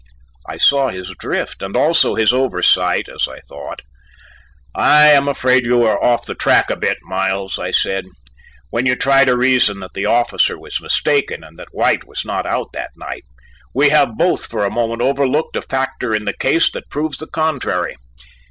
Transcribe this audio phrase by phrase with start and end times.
[0.49, 3.83] I saw his drift and also his oversight, as I thought.
[4.73, 8.07] "I am afraid you are off the track a bit, Miles," I said,
[8.71, 12.47] "when you try to reason that the officer was mistaken and that White was not
[12.47, 13.25] out that night.
[13.75, 17.27] We have both for a moment overlooked a factor in the case that proves the
[17.27, 17.95] contrary.